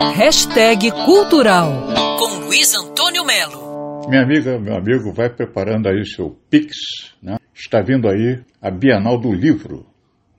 [0.00, 1.88] Hashtag Cultural
[2.20, 4.08] com Luiz Antônio Melo.
[4.08, 6.76] Minha amiga, meu amigo, vai preparando aí seu Pix,
[7.20, 7.36] né?
[7.52, 9.84] Está vindo aí a Bienal do Livro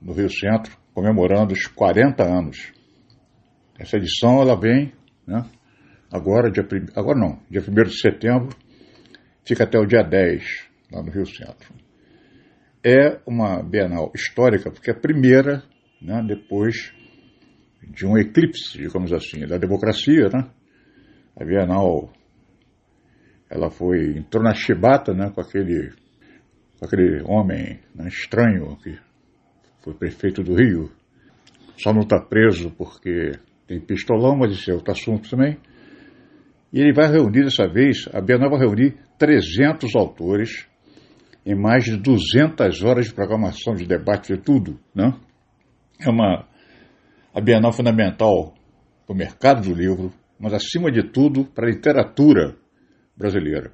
[0.00, 2.72] no Rio Centro, comemorando os 40 anos.
[3.78, 4.94] Essa edição ela vem,
[5.26, 5.44] né?
[6.10, 6.66] Agora, dia,
[6.96, 8.56] agora não, dia 1 de setembro,
[9.44, 10.42] fica até o dia 10,
[10.90, 11.74] lá no Rio Centro.
[12.82, 15.62] É uma Bienal histórica, porque é a primeira,
[16.00, 16.94] né, depois
[17.90, 20.48] de um eclipse, digamos assim, da democracia, né?
[21.38, 22.12] A Bienal,
[23.50, 25.92] ela foi, entrou na chibata, né, com aquele,
[26.78, 28.96] com aquele homem né, estranho que
[29.82, 30.90] foi prefeito do Rio,
[31.76, 33.32] só não está preso porque
[33.66, 35.58] tem pistolão, mas isso é outro assunto também.
[36.72, 40.68] E ele vai reunir dessa vez, a Bienal vai reunir 300 autores
[41.44, 45.12] em mais de 200 horas de programação, de debate, de tudo, né?
[45.98, 46.46] É uma
[47.34, 48.54] a Bienal fundamental
[49.06, 52.56] para o mercado do livro, mas acima de tudo para a literatura
[53.16, 53.72] brasileira.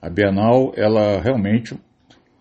[0.00, 1.78] A Bienal, ela realmente.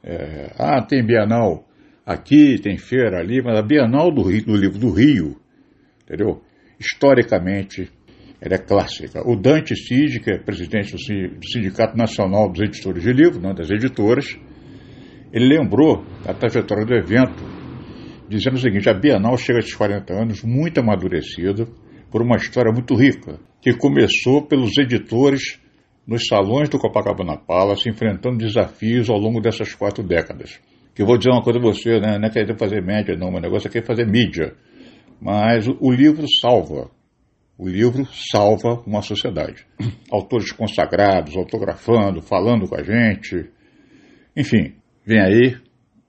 [0.02, 1.68] É, ah, tem Bienal
[2.06, 5.36] aqui, tem feira ali, mas a Bienal do, Rio, do livro do Rio,
[6.04, 6.42] entendeu?
[6.80, 7.92] Historicamente,
[8.42, 9.22] ela é clássica.
[9.30, 13.70] O Dante Cid, que é presidente do Sindicato Nacional dos Editores de Livro, né, das
[13.70, 14.40] editoras,
[15.34, 17.59] ele lembrou a trajetória do evento
[18.30, 21.68] dizendo o seguinte: a Bienal chega a esses 40 anos muito amadurecida
[22.12, 25.60] por uma história muito rica, que começou pelos editores
[26.08, 30.60] nos salões do Copacabana Palace, enfrentando desafios ao longo dessas quatro décadas.
[30.96, 32.18] Que eu vou dizer uma coisa a você, né?
[32.18, 34.56] não é querer fazer média, não, o negócio é fazer mídia.
[35.22, 36.90] Mas o livro salva.
[37.58, 39.66] O livro salva uma sociedade.
[40.12, 43.50] Autores consagrados, autografando, falando com a gente.
[44.36, 44.74] Enfim,
[45.06, 45.58] vem aí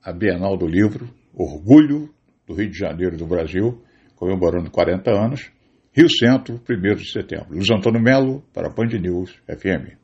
[0.03, 2.11] a Bienal do Livro, orgulho
[2.47, 3.83] do Rio de Janeiro do Brasil,
[4.17, 5.51] comemorando 40 anos.
[5.93, 7.55] Rio Centro, 1 de setembro.
[7.55, 10.00] Luiz Antônio Melo, para a Band News FM.